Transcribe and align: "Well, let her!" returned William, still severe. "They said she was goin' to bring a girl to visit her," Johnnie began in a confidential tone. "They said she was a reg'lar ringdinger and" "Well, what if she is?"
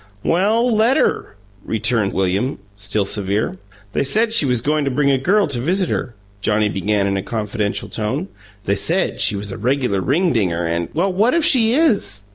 "Well, 0.23 0.75
let 0.75 0.97
her!" 0.97 1.35
returned 1.63 2.13
William, 2.13 2.57
still 2.75 3.05
severe. 3.05 3.57
"They 3.93 4.03
said 4.03 4.33
she 4.33 4.47
was 4.47 4.59
goin' 4.61 4.83
to 4.83 4.89
bring 4.89 5.11
a 5.11 5.19
girl 5.19 5.45
to 5.45 5.59
visit 5.59 5.89
her," 5.89 6.15
Johnnie 6.41 6.69
began 6.69 7.05
in 7.05 7.17
a 7.17 7.21
confidential 7.21 7.87
tone. 7.87 8.27
"They 8.63 8.73
said 8.73 9.21
she 9.21 9.35
was 9.35 9.51
a 9.51 9.59
reg'lar 9.59 10.01
ringdinger 10.01 10.65
and" 10.65 10.89
"Well, 10.95 11.13
what 11.13 11.35
if 11.35 11.45
she 11.45 11.75
is?" 11.75 12.23